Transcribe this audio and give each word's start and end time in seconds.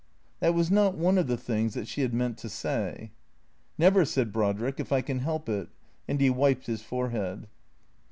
That 0.39 0.55
was 0.55 0.71
not 0.71 0.97
one 0.97 1.19
of 1.19 1.27
the 1.27 1.37
things 1.37 1.75
that 1.75 1.87
she 1.87 2.01
had 2.01 2.11
meant 2.11 2.39
to 2.39 2.49
say." 2.49 3.11
Never," 3.77 4.03
said 4.03 4.33
Brodrick," 4.33 4.79
if 4.79 4.91
I 4.91 5.01
can 5.01 5.19
help 5.19 5.47
it." 5.47 5.69
And 6.07 6.19
he 6.19 6.27
wiped 6.31 6.65
his 6.65 6.81
forehead. 6.81 7.47